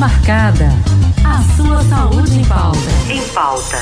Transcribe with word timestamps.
marcada. 0.00 0.66
A 1.22 1.42
sua 1.54 1.84
saúde 1.84 2.40
em 2.40 2.44
pauta. 2.46 2.78
Em 3.10 3.22
pauta. 3.34 3.76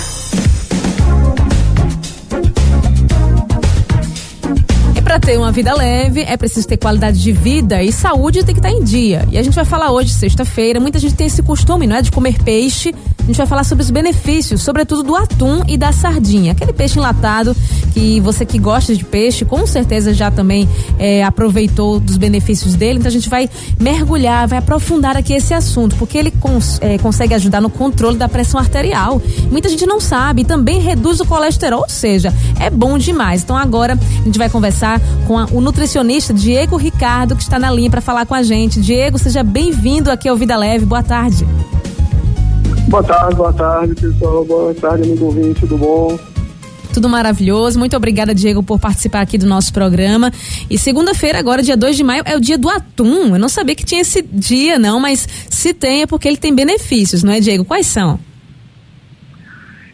Para 5.04 5.20
ter 5.20 5.38
uma 5.38 5.52
vida 5.52 5.72
leve, 5.74 6.22
é 6.22 6.36
preciso 6.36 6.66
ter 6.66 6.76
qualidade 6.76 7.22
de 7.22 7.30
vida 7.30 7.84
e 7.84 7.92
saúde 7.92 8.44
tem 8.44 8.52
que 8.52 8.58
estar 8.58 8.68
tá 8.68 8.74
em 8.74 8.82
dia. 8.82 9.28
E 9.30 9.38
a 9.38 9.42
gente 9.44 9.54
vai 9.54 9.64
falar 9.64 9.92
hoje, 9.92 10.12
sexta-feira, 10.12 10.80
muita 10.80 10.98
gente 10.98 11.14
tem 11.14 11.28
esse 11.28 11.40
costume, 11.40 11.86
não 11.86 11.94
é, 11.94 12.02
de 12.02 12.10
comer 12.10 12.42
peixe. 12.42 12.92
A 13.28 13.30
gente 13.30 13.36
vai 13.36 13.46
falar 13.46 13.64
sobre 13.64 13.84
os 13.84 13.90
benefícios, 13.90 14.62
sobretudo 14.62 15.02
do 15.02 15.14
atum 15.14 15.62
e 15.68 15.76
da 15.76 15.92
sardinha, 15.92 16.52
aquele 16.52 16.72
peixe 16.72 16.98
enlatado 16.98 17.54
que 17.92 18.18
você 18.20 18.46
que 18.46 18.58
gosta 18.58 18.96
de 18.96 19.04
peixe, 19.04 19.44
com 19.44 19.66
certeza 19.66 20.14
já 20.14 20.30
também 20.30 20.66
é, 20.98 21.22
aproveitou 21.22 22.00
dos 22.00 22.16
benefícios 22.16 22.74
dele. 22.74 23.00
Então 23.00 23.10
a 23.10 23.12
gente 23.12 23.28
vai 23.28 23.50
mergulhar, 23.78 24.48
vai 24.48 24.58
aprofundar 24.60 25.14
aqui 25.14 25.34
esse 25.34 25.52
assunto, 25.52 25.94
porque 25.96 26.16
ele 26.16 26.30
cons 26.30 26.78
é, 26.80 26.96
consegue 26.96 27.34
ajudar 27.34 27.60
no 27.60 27.68
controle 27.68 28.16
da 28.16 28.30
pressão 28.30 28.58
arterial. 28.58 29.20
Muita 29.50 29.68
gente 29.68 29.84
não 29.84 30.00
sabe, 30.00 30.42
também 30.42 30.80
reduz 30.80 31.20
o 31.20 31.26
colesterol, 31.26 31.82
ou 31.82 31.90
seja, 31.90 32.32
é 32.58 32.70
bom 32.70 32.96
demais. 32.96 33.42
Então 33.42 33.58
agora 33.58 33.92
a 33.92 34.24
gente 34.24 34.38
vai 34.38 34.48
conversar 34.48 35.02
com 35.26 35.38
a, 35.38 35.44
o 35.52 35.60
nutricionista 35.60 36.32
Diego 36.32 36.78
Ricardo, 36.78 37.36
que 37.36 37.42
está 37.42 37.58
na 37.58 37.70
linha 37.70 37.90
para 37.90 38.00
falar 38.00 38.24
com 38.24 38.34
a 38.34 38.42
gente. 38.42 38.80
Diego, 38.80 39.18
seja 39.18 39.42
bem-vindo 39.42 40.10
aqui 40.10 40.30
ao 40.30 40.36
Vida 40.38 40.56
Leve. 40.56 40.86
Boa 40.86 41.02
tarde. 41.02 41.46
Boa 42.88 43.02
tarde, 43.02 43.36
boa 43.36 43.52
tarde, 43.52 43.94
pessoal. 43.94 44.44
Boa 44.46 44.74
tarde, 44.74 45.02
amigo 45.02 45.26
ouvinte, 45.26 45.60
tudo 45.60 45.76
bom? 45.76 46.18
Tudo 46.94 47.06
maravilhoso. 47.06 47.78
Muito 47.78 47.94
obrigada, 47.94 48.34
Diego, 48.34 48.62
por 48.62 48.80
participar 48.80 49.20
aqui 49.20 49.36
do 49.36 49.46
nosso 49.46 49.74
programa. 49.74 50.32
E 50.70 50.78
segunda-feira, 50.78 51.38
agora, 51.38 51.62
dia 51.62 51.76
2 51.76 51.98
de 51.98 52.02
maio, 52.02 52.22
é 52.24 52.34
o 52.34 52.40
dia 52.40 52.56
do 52.56 52.66
atum. 52.66 53.34
Eu 53.34 53.38
não 53.38 53.48
sabia 53.50 53.74
que 53.74 53.84
tinha 53.84 54.00
esse 54.00 54.22
dia, 54.22 54.78
não, 54.78 54.98
mas 54.98 55.28
se 55.50 55.74
tem 55.74 56.00
é 56.00 56.06
porque 56.06 56.26
ele 56.26 56.38
tem 56.38 56.54
benefícios, 56.54 57.22
não 57.22 57.34
é, 57.34 57.40
Diego? 57.40 57.62
Quais 57.62 57.86
são? 57.86 58.18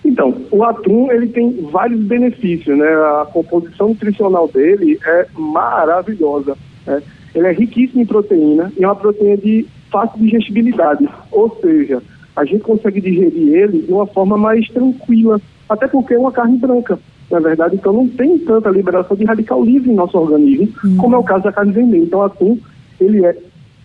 Então, 0.05 0.33
o 0.53 0.63
atum 0.63 1.11
ele 1.11 1.27
tem 1.27 1.69
vários 1.73 1.99
benefícios, 2.01 2.79
né? 2.79 2.87
A 2.87 3.27
composição 3.33 3.89
nutricional 3.89 4.47
dele 4.47 5.01
é 5.05 5.27
maravilhosa. 5.37 6.57
Né? 6.87 7.03
Ele 7.35 7.49
é 7.49 7.53
riquíssimo 7.53 8.03
em 8.03 8.07
proteína 8.07 8.73
e 8.79 8.85
é 8.85 8.87
uma 8.87 8.95
proteína 8.95 9.37
de 9.39 9.67
fácil 9.91 10.21
digestibilidade, 10.21 11.09
ou 11.33 11.59
seja, 11.61 12.01
a 12.37 12.45
gente 12.45 12.63
consegue 12.63 13.01
digerir 13.01 13.55
ele 13.55 13.83
de 13.83 13.93
uma 13.93 14.07
forma 14.07 14.37
mais 14.37 14.69
tranquila, 14.69 15.41
até 15.69 15.87
porque 15.87 16.15
é 16.15 16.19
uma 16.19 16.33
carne 16.33 16.59
branca, 16.59 16.99
na 17.31 17.41
verdade, 17.41 17.77
então 17.77 17.93
não 17.93 18.09
tem 18.09 18.39
tanta 18.39 18.71
liberação 18.71 19.17
de 19.17 19.25
radical 19.25 19.65
livre 19.65 19.91
em 19.91 19.95
nosso 19.95 20.19
organismo, 20.19 20.69
uhum. 20.85 20.97
como 20.97 21.15
é 21.15 21.19
o 21.19 21.25
caso 21.25 21.45
da 21.45 21.53
carne 21.53 21.73
vermelha. 21.73 22.03
Então, 22.03 22.23
atum, 22.23 22.59
ele 23.01 23.25
é 23.25 23.37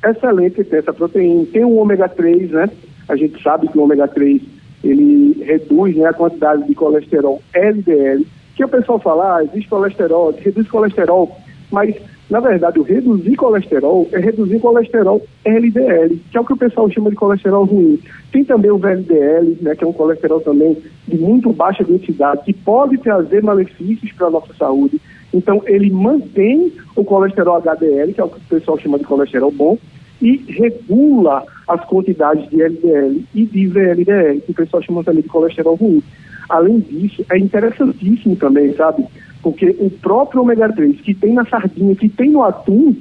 excelente, 0.05 0.63
tem 0.63 0.79
essa 0.79 0.93
proteína, 0.93 1.45
tem 1.51 1.63
o 1.63 1.75
ômega 1.75 2.09
3, 2.09 2.51
né? 2.51 2.69
A 3.07 3.15
gente 3.15 3.41
sabe 3.41 3.67
que 3.67 3.77
o 3.77 3.83
ômega 3.83 4.07
3 4.07 4.41
ele 4.83 5.43
reduz 5.43 5.95
né, 5.95 6.07
a 6.07 6.13
quantidade 6.13 6.65
de 6.65 6.73
colesterol 6.73 7.41
LDL, 7.53 8.25
que 8.55 8.63
o 8.63 8.69
pessoal 8.69 8.99
fala, 8.99 9.37
ah, 9.37 9.43
existe 9.43 9.69
colesterol, 9.69 10.33
reduz 10.37 10.67
colesterol, 10.69 11.35
mas 11.71 11.95
na 12.29 12.39
verdade 12.39 12.79
o 12.79 12.83
reduzir 12.83 13.35
colesterol 13.35 14.07
é 14.11 14.19
reduzir 14.19 14.59
colesterol 14.59 15.21
LDL, 15.43 16.19
que 16.31 16.37
é 16.37 16.39
o 16.41 16.45
que 16.45 16.53
o 16.53 16.57
pessoal 16.57 16.89
chama 16.89 17.09
de 17.09 17.15
colesterol 17.15 17.65
ruim. 17.65 17.99
Tem 18.31 18.43
também 18.45 18.69
o 18.69 18.77
VLDL, 18.77 19.57
né, 19.61 19.75
que 19.75 19.83
é 19.83 19.87
um 19.87 19.93
colesterol 19.93 20.39
também 20.39 20.77
de 21.07 21.17
muito 21.17 21.51
baixa 21.51 21.83
densidade, 21.83 22.43
que 22.43 22.53
pode 22.53 22.97
trazer 22.99 23.41
malefícios 23.41 24.11
para 24.11 24.27
a 24.27 24.31
nossa 24.31 24.53
saúde. 24.53 25.01
Então 25.33 25.61
ele 25.65 25.89
mantém 25.89 26.71
o 26.95 27.03
colesterol 27.03 27.55
HDL, 27.55 28.13
que 28.13 28.21
é 28.21 28.23
o 28.23 28.29
que 28.29 28.37
o 28.37 28.49
pessoal 28.49 28.77
chama 28.77 28.99
de 28.99 29.05
colesterol 29.05 29.51
bom, 29.51 29.77
e 30.21 30.37
regula 30.49 31.43
as 31.67 31.83
quantidades 31.85 32.47
de 32.49 32.61
LDL 32.61 33.23
e 33.33 33.45
de 33.45 33.67
VLDL, 33.67 34.41
que 34.41 34.51
o 34.51 34.55
pessoal 34.55 34.83
chama 34.83 35.03
também 35.03 35.23
de 35.23 35.29
colesterol 35.29 35.75
ruim. 35.75 36.03
Além 36.49 36.79
disso, 36.79 37.23
é 37.31 37.37
interessantíssimo 37.37 38.35
também, 38.35 38.73
sabe? 38.73 39.05
Porque 39.41 39.75
o 39.79 39.89
próprio 39.89 40.41
ômega 40.41 40.71
3 40.71 40.99
que 41.01 41.13
tem 41.13 41.33
na 41.33 41.45
sardinha, 41.45 41.95
que 41.95 42.09
tem 42.09 42.29
no 42.29 42.43
atum, 42.43 42.95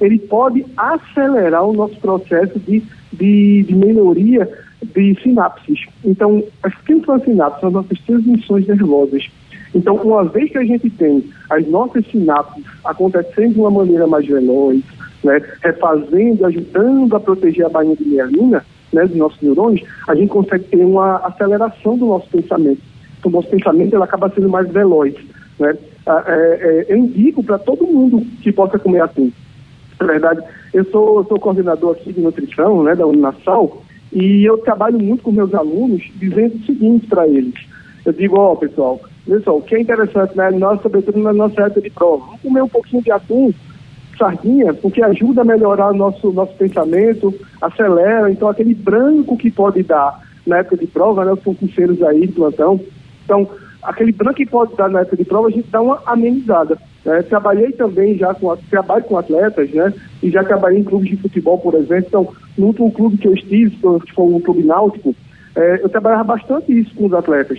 ele 0.00 0.18
pode 0.18 0.64
acelerar 0.76 1.64
o 1.64 1.72
nosso 1.72 1.96
processo 2.00 2.58
de, 2.58 2.82
de, 3.12 3.62
de 3.62 3.74
melhoria 3.74 4.48
de 4.82 5.16
sinapses. 5.22 5.86
Então, 6.04 6.42
as 6.62 6.74
que 6.74 6.98
são 7.04 7.14
as 7.14 7.22
sinapses? 7.22 7.60
São 7.60 7.68
as 7.68 7.74
nossas 7.74 7.98
transmissões 8.00 8.66
nervosas. 8.66 9.30
Então, 9.74 9.96
uma 9.96 10.24
vez 10.24 10.50
que 10.50 10.58
a 10.58 10.64
gente 10.64 10.90
tem 10.90 11.24
as 11.48 11.66
nossas 11.68 12.04
sinapses 12.06 12.64
acontecendo 12.84 13.54
de 13.54 13.60
uma 13.60 13.70
maneira 13.70 14.06
mais 14.06 14.26
veloz, 14.26 14.82
né, 15.24 15.40
refazendo, 15.62 16.44
ajudando 16.46 17.14
a 17.14 17.20
proteger 17.20 17.66
a 17.66 17.68
bainha 17.68 17.96
de 17.96 18.04
mielina, 18.04 18.64
né, 18.92 19.06
dos 19.06 19.16
nossos 19.16 19.40
neurônios, 19.40 19.86
a 20.08 20.14
gente 20.14 20.28
consegue 20.28 20.64
ter 20.64 20.84
uma 20.84 21.16
aceleração 21.18 21.96
do 21.96 22.06
nosso 22.06 22.28
pensamento. 22.28 22.82
Então, 23.18 23.30
o 23.30 23.34
nosso 23.34 23.48
pensamento 23.48 23.94
ele 23.94 24.02
acaba 24.02 24.28
sendo 24.30 24.48
mais 24.48 24.68
veloz. 24.70 25.14
Né? 25.62 25.78
Ah, 26.04 26.24
é, 26.26 26.32
é, 26.32 26.92
eu 26.92 26.96
indico 26.96 27.42
para 27.42 27.58
todo 27.58 27.86
mundo 27.86 28.20
que 28.42 28.50
possa 28.50 28.78
comer 28.78 29.02
atum. 29.02 29.30
Na 30.00 30.06
verdade, 30.06 30.42
eu 30.74 30.84
sou, 30.86 31.24
sou 31.24 31.38
coordenador 31.38 31.92
aqui 31.92 32.12
de 32.12 32.20
nutrição 32.20 32.82
né, 32.82 32.96
da 32.96 33.06
Uninasal 33.06 33.82
e 34.12 34.44
eu 34.44 34.58
trabalho 34.58 34.98
muito 34.98 35.22
com 35.22 35.30
meus 35.30 35.54
alunos 35.54 36.02
dizendo 36.16 36.56
o 36.56 36.66
seguinte 36.66 37.06
para 37.06 37.28
eles. 37.28 37.54
Eu 38.04 38.12
digo, 38.12 38.36
ó, 38.36 38.52
oh, 38.52 38.56
pessoal, 38.56 39.00
pessoal, 39.24 39.58
o 39.58 39.62
que 39.62 39.76
é 39.76 39.80
interessante, 39.80 40.36
né, 40.36 40.50
nós, 40.50 40.82
sobretudo 40.82 41.20
na 41.20 41.32
nossa 41.32 41.62
época 41.62 41.80
de 41.80 41.90
prova, 41.90 42.24
vamos 42.26 42.40
comer 42.40 42.62
um 42.62 42.68
pouquinho 42.68 43.02
de 43.02 43.12
atum 43.12 43.52
sardinha, 44.18 44.74
porque 44.74 45.02
ajuda 45.02 45.42
a 45.42 45.44
melhorar 45.44 45.92
nosso, 45.92 46.32
nosso 46.32 46.52
pensamento, 46.54 47.32
acelera. 47.60 48.30
Então, 48.30 48.48
aquele 48.48 48.74
branco 48.74 49.36
que 49.36 49.50
pode 49.50 49.82
dar 49.82 50.20
na 50.46 50.58
época 50.58 50.76
de 50.76 50.86
prova, 50.86 51.24
né, 51.24 51.32
os 51.32 51.42
concurseiros 51.42 52.02
aí 52.02 52.26
de 52.26 52.32
plantão. 52.32 52.80
Então, 53.24 53.48
aquele 53.82 54.12
branco 54.12 54.36
que 54.36 54.46
pode 54.46 54.76
dar 54.76 54.88
na 54.88 55.00
época 55.00 55.16
de 55.16 55.24
prova, 55.24 55.48
a 55.48 55.50
gente 55.50 55.68
dá 55.70 55.80
uma 55.80 56.00
amenizada. 56.06 56.78
Né? 57.04 57.22
Trabalhei 57.22 57.72
também 57.72 58.16
já 58.16 58.32
com, 58.34 58.56
trabalho 58.70 59.04
com 59.04 59.18
atletas, 59.18 59.70
né? 59.70 59.92
E 60.22 60.30
já 60.30 60.44
trabalhei 60.44 60.80
em 60.80 60.84
clubes 60.84 61.10
de 61.10 61.16
futebol, 61.16 61.58
por 61.58 61.74
exemplo. 61.74 62.06
Então, 62.06 62.28
no 62.56 62.66
último 62.66 62.92
clube 62.92 63.18
que 63.18 63.26
eu 63.26 63.34
estive, 63.34 63.70
que 63.76 64.12
foi 64.14 64.24
um 64.26 64.40
clube 64.40 64.62
náutico, 64.62 65.14
é, 65.56 65.80
eu 65.82 65.88
trabalhava 65.88 66.24
bastante 66.24 66.78
isso 66.78 66.94
com 66.94 67.06
os 67.06 67.12
atletas 67.12 67.58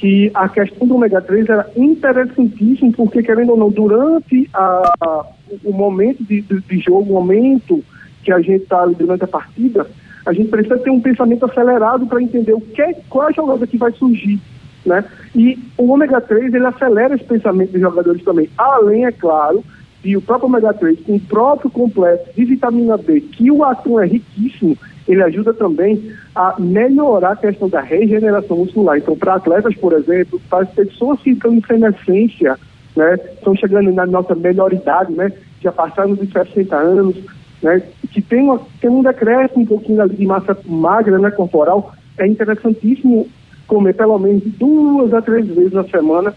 que 0.00 0.30
a 0.32 0.48
questão 0.48 0.88
do 0.88 0.94
ômega 0.96 1.20
3 1.20 1.46
era 1.46 1.70
interessantíssima, 1.76 2.90
porque, 2.96 3.22
querendo 3.22 3.50
ou 3.50 3.56
não, 3.58 3.70
durante 3.70 4.48
a, 4.54 4.94
a, 4.98 5.26
o 5.62 5.72
momento 5.74 6.24
de, 6.24 6.40
de, 6.40 6.58
de, 6.58 6.78
jogo, 6.78 7.10
o 7.10 7.14
momento 7.22 7.84
que 8.24 8.32
a 8.32 8.40
gente 8.40 8.62
está 8.62 8.86
durante 8.86 9.24
a 9.24 9.28
partida, 9.28 9.86
a 10.24 10.32
gente 10.32 10.48
precisa 10.48 10.78
ter 10.78 10.90
um 10.90 11.00
pensamento 11.00 11.44
acelerado 11.44 12.06
para 12.06 12.22
entender 12.22 12.54
o 12.54 12.60
que, 12.62 12.94
qual 13.10 13.26
é 13.26 13.28
a 13.28 13.32
jogada 13.32 13.66
que 13.66 13.76
vai 13.76 13.92
surgir. 13.92 14.40
Né? 14.84 15.04
E 15.34 15.58
o 15.76 15.90
ômega 15.90 16.20
3 16.20 16.54
ele 16.54 16.66
acelera 16.66 17.14
esse 17.14 17.24
pensamento 17.24 17.72
dos 17.72 17.80
jogadores 17.80 18.24
também. 18.24 18.48
Além, 18.56 19.04
é 19.04 19.12
claro, 19.12 19.62
de 20.02 20.16
o 20.16 20.22
próprio 20.22 20.48
ômega 20.48 20.72
3 20.72 21.00
com 21.00 21.16
o 21.16 21.20
próprio 21.20 21.70
complexo 21.70 22.32
de 22.34 22.44
vitamina 22.44 22.96
B, 22.96 23.20
que 23.20 23.50
o 23.50 23.62
atum 23.64 24.00
é 24.00 24.06
riquíssimo, 24.06 24.76
ele 25.06 25.22
ajuda 25.22 25.52
também 25.52 26.12
a 26.34 26.54
melhorar 26.58 27.32
a 27.32 27.36
questão 27.36 27.68
da 27.68 27.80
regeneração 27.80 28.58
muscular. 28.58 28.96
Então, 28.96 29.16
para 29.16 29.34
atletas, 29.34 29.74
por 29.76 29.92
exemplo, 29.92 30.40
para 30.48 30.62
as 30.62 30.70
pessoas 30.70 31.20
que 31.20 31.30
estão 31.30 31.52
em 31.52 31.62
senescência, 31.62 32.56
né, 32.96 33.18
estão 33.34 33.54
chegando 33.54 33.92
na 33.92 34.06
nossa 34.06 34.34
melhor 34.34 34.72
idade, 34.72 35.12
né, 35.12 35.32
já 35.60 35.72
passaram 35.72 36.14
dos 36.14 36.30
60 36.30 36.76
anos, 36.76 37.16
né, 37.62 37.82
que 38.10 38.22
tem, 38.22 38.42
uma, 38.42 38.60
tem 38.80 38.88
um 38.88 39.02
decréscimo 39.02 39.62
um 39.62 39.66
pouquinho 39.66 40.08
de 40.08 40.26
massa 40.26 40.56
magra, 40.64 41.18
né, 41.18 41.30
corporal, 41.30 41.92
é 42.18 42.26
interessantíssimo 42.26 43.28
comer 43.70 43.94
pelo 43.94 44.18
menos 44.18 44.42
duas 44.58 45.14
a 45.14 45.22
três 45.22 45.46
vezes 45.46 45.72
na 45.72 45.84
semana 45.84 46.34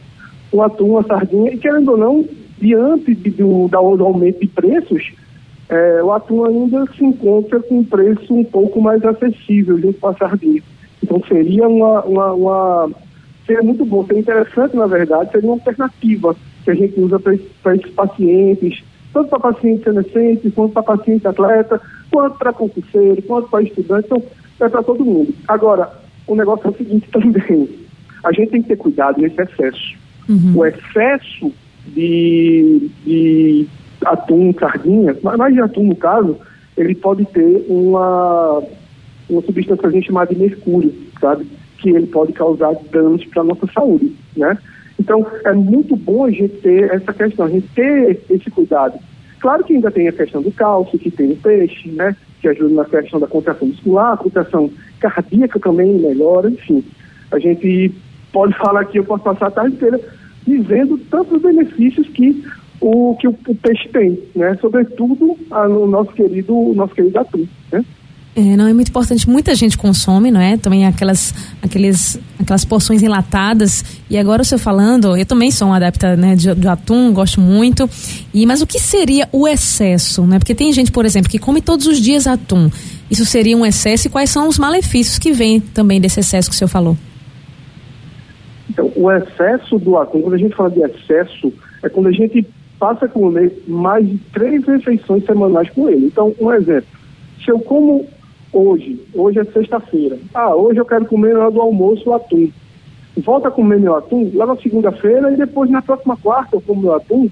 um 0.53 0.61
atum, 0.61 0.91
uma 0.91 1.03
sardinha, 1.03 1.51
e 1.51 1.57
querendo 1.57 1.93
ou 1.93 1.97
não, 1.97 2.25
diante 2.59 3.15
de, 3.15 3.31
do, 3.31 3.67
do 3.67 4.05
aumento 4.05 4.39
de 4.39 4.47
preços, 4.47 5.11
é, 5.67 6.03
o 6.03 6.11
atum 6.11 6.45
ainda 6.45 6.85
se 6.95 7.03
encontra 7.03 7.59
com 7.59 7.79
um 7.79 7.83
preço 7.83 8.31
um 8.31 8.43
pouco 8.43 8.79
mais 8.79 9.03
acessível 9.03 9.79
junto 9.79 9.99
com 9.99 10.07
a 10.09 10.13
sardinha. 10.13 10.61
Então 11.01 11.19
seria 11.27 11.67
uma, 11.67 12.03
uma, 12.03 12.33
uma 12.33 12.91
seria 13.47 13.63
muito 13.63 13.83
bom, 13.83 14.05
seria 14.05 14.21
interessante 14.21 14.77
na 14.77 14.85
verdade, 14.85 15.31
seria 15.31 15.49
uma 15.49 15.55
alternativa 15.55 16.35
que 16.63 16.69
a 16.69 16.75
gente 16.75 16.99
usa 16.99 17.19
para 17.19 17.33
esses 17.33 17.91
pacientes, 17.93 18.83
tanto 19.11 19.29
para 19.29 19.39
paciente 19.39 19.83
senescente, 19.83 20.51
quanto 20.51 20.73
para 20.73 20.83
paciente 20.83 21.27
atleta, 21.27 21.81
quanto 22.11 22.37
para 22.37 22.53
concurseiro, 22.53 23.21
quanto 23.23 23.49
para 23.49 23.63
estudante, 23.63 24.05
então 24.05 24.23
é 24.59 24.69
para 24.69 24.83
todo 24.83 25.03
mundo. 25.03 25.33
Agora, 25.47 26.02
o 26.27 26.35
negócio 26.35 26.67
é 26.67 26.69
o 26.69 26.77
seguinte 26.77 27.07
também, 27.11 27.69
a 28.23 28.31
gente 28.31 28.51
tem 28.51 28.61
que 28.61 28.69
ter 28.69 28.77
cuidado 28.77 29.21
nesse 29.21 29.41
excesso. 29.41 29.95
Uhum. 30.29 30.53
O 30.55 30.65
excesso 30.65 31.51
de, 31.87 32.89
de 33.05 33.67
atum, 34.05 34.53
sardinha, 34.57 35.15
mas 35.21 35.53
de 35.53 35.61
atum 35.61 35.83
no 35.83 35.95
caso, 35.95 36.37
ele 36.77 36.95
pode 36.95 37.25
ter 37.25 37.65
uma, 37.67 38.63
uma 39.29 39.41
substância 39.41 39.77
que 39.77 39.87
a 39.87 39.91
gente 39.91 40.07
chama 40.07 40.25
de 40.25 40.35
mercúrio, 40.35 40.93
sabe? 41.19 41.45
Que 41.77 41.89
ele 41.89 42.07
pode 42.07 42.31
causar 42.33 42.73
danos 42.91 43.25
para 43.25 43.41
a 43.41 43.45
nossa 43.45 43.67
saúde, 43.67 44.15
né? 44.35 44.57
Então, 44.99 45.25
é 45.43 45.53
muito 45.53 45.95
bom 45.95 46.25
a 46.25 46.31
gente 46.31 46.55
ter 46.61 46.91
essa 46.91 47.13
questão, 47.13 47.45
a 47.45 47.49
gente 47.49 47.67
ter 47.69 48.21
esse 48.29 48.49
cuidado. 48.49 48.97
Claro 49.39 49.63
que 49.63 49.73
ainda 49.73 49.91
tem 49.91 50.07
a 50.07 50.13
questão 50.13 50.41
do 50.41 50.51
cálcio, 50.51 50.97
que 50.97 51.11
tem 51.11 51.31
o 51.31 51.35
peixe, 51.35 51.89
né? 51.89 52.15
Que 52.43 52.49
ajuda 52.49 52.75
na 52.75 52.83
questão 52.83 53.21
da 53.21 53.27
contração 53.27 53.69
muscular, 53.69 54.13
a 54.13 54.17
contração 54.17 54.69
cardíaca 54.99 55.57
também 55.61 55.93
melhora, 55.93 56.49
enfim. 56.49 56.83
A 57.31 57.39
gente 57.39 57.89
pode 58.33 58.53
falar 58.59 58.81
aqui, 58.81 58.97
eu 58.97 59.05
posso 59.05 59.23
passar 59.23 59.47
a 59.47 59.51
tarde 59.51 59.75
inteira 59.77 59.99
dizendo 60.45 60.97
tantos 61.09 61.41
benefícios 61.41 62.05
que 62.09 62.43
o 62.81 63.15
que 63.15 63.29
o, 63.29 63.35
o 63.47 63.55
peixe 63.55 63.87
tem, 63.87 64.19
né? 64.35 64.57
Sobretudo 64.59 65.37
a, 65.49 65.69
no 65.69 65.87
nosso 65.87 66.11
querido, 66.11 66.73
nosso 66.75 66.93
querido 66.93 67.17
atum, 67.17 67.47
né? 67.71 67.85
É, 68.35 68.41
não 68.57 68.67
é 68.67 68.73
muito 68.73 68.89
importante. 68.89 69.29
Muita 69.29 69.53
gente 69.53 69.77
consome, 69.77 70.31
não 70.31 70.41
é? 70.41 70.57
Também 70.57 70.87
aquelas, 70.87 71.33
aqueles, 71.61 72.19
aquelas 72.39 72.65
porções 72.65 73.03
enlatadas. 73.03 73.85
E 74.09 74.17
agora 74.17 74.41
o 74.41 74.45
senhor 74.45 74.59
falando, 74.59 75.15
eu 75.15 75.25
também 75.25 75.51
sou 75.51 75.67
um 75.67 75.73
adepta 75.73 76.15
né, 76.15 76.35
de, 76.35 76.53
de 76.55 76.67
atum, 76.67 77.13
gosto 77.13 77.39
muito. 77.39 77.87
E 78.33 78.45
mas 78.45 78.61
o 78.61 78.67
que 78.67 78.79
seria 78.79 79.29
o 79.31 79.47
excesso, 79.47 80.25
né? 80.25 80.39
Porque 80.39 80.55
tem 80.55 80.73
gente, 80.73 80.91
por 80.91 81.05
exemplo, 81.05 81.29
que 81.29 81.37
come 81.37 81.61
todos 81.61 81.85
os 81.85 81.99
dias 82.01 82.25
atum. 82.25 82.71
Isso 83.09 83.23
seria 83.23 83.55
um 83.55 83.63
excesso 83.63 84.07
e 84.07 84.09
quais 84.09 84.31
são 84.31 84.47
os 84.47 84.57
malefícios 84.57 85.19
que 85.19 85.31
vêm 85.31 85.59
também 85.59 86.01
desse 86.01 86.19
excesso 86.19 86.49
que 86.49 86.55
o 86.55 86.57
senhor 86.57 86.69
falou? 86.69 86.97
Então, 88.67 88.91
o 88.95 89.11
excesso 89.11 89.77
do 89.77 89.95
atum, 89.97 90.21
quando 90.21 90.33
a 90.33 90.37
gente 90.39 90.55
fala 90.55 90.71
de 90.71 90.81
excesso, 90.81 91.53
é 91.83 91.89
quando 91.89 92.07
a 92.07 92.11
gente 92.11 92.43
passa 92.79 93.05
a 93.05 93.07
comer 93.07 93.63
mais 93.67 94.07
de 94.07 94.17
três 94.33 94.65
refeições 94.65 95.23
semanais 95.25 95.69
com 95.69 95.87
ele. 95.87 96.07
Então, 96.07 96.33
um 96.39 96.51
exemplo, 96.51 96.87
se 97.43 97.51
eu 97.51 97.59
como 97.59 98.07
hoje, 98.53 99.01
hoje 99.13 99.39
é 99.39 99.43
sexta-feira, 99.45 100.17
ah, 100.33 100.55
hoje 100.55 100.79
eu 100.79 100.85
quero 100.85 101.05
comer 101.05 101.33
na 101.33 101.41
hora 101.41 101.51
do 101.51 101.61
almoço 101.61 102.09
o 102.09 102.13
atum. 102.13 102.49
Volta 103.17 103.47
a 103.47 103.51
comer 103.51 103.79
meu 103.79 103.95
atum 103.95 104.31
lá 104.33 104.45
na 104.45 104.55
segunda-feira 104.55 105.31
e 105.31 105.35
depois 105.35 105.69
na 105.69 105.81
próxima 105.81 106.17
quarta 106.17 106.55
eu 106.55 106.61
como 106.61 106.81
meu 106.81 106.95
atum 106.95 107.29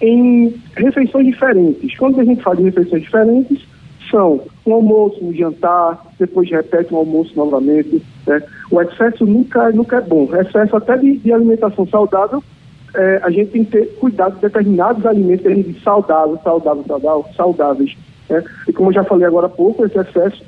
em 0.00 0.54
refeições 0.76 1.26
diferentes. 1.26 1.96
Quando 1.96 2.20
a 2.20 2.24
gente 2.24 2.42
de 2.56 2.62
refeições 2.62 3.02
diferentes, 3.02 3.66
são 4.10 4.40
um 4.66 4.72
almoço, 4.72 5.22
um 5.22 5.32
jantar, 5.34 6.06
depois 6.18 6.50
repete 6.50 6.94
um 6.94 6.98
almoço 6.98 7.32
novamente. 7.36 8.02
Né? 8.26 8.42
O 8.70 8.80
excesso 8.80 9.26
nunca, 9.26 9.70
nunca 9.72 9.96
é 9.96 10.00
bom. 10.00 10.26
O 10.26 10.36
excesso 10.36 10.76
até 10.76 10.96
de, 10.96 11.18
de 11.18 11.32
alimentação 11.32 11.86
saudável, 11.86 12.42
é, 12.94 13.20
a 13.22 13.30
gente 13.30 13.50
tem 13.50 13.64
que 13.64 13.72
ter 13.72 13.86
cuidado 13.96 14.36
de 14.36 14.40
determinados 14.40 15.04
alimentos 15.04 15.82
saudáveis, 15.82 16.40
saudáveis, 16.42 16.86
saudáveis. 17.36 17.96
Né? 18.30 18.42
E 18.66 18.72
como 18.72 18.90
eu 18.90 18.94
já 18.94 19.04
falei 19.04 19.26
agora 19.26 19.46
há 19.46 19.50
pouco, 19.50 19.84
esse 19.84 19.98
excesso 19.98 20.42